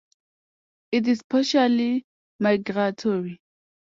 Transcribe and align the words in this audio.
It 0.91 1.07
is 1.07 1.21
partially 1.21 2.07
migratory. 2.39 3.39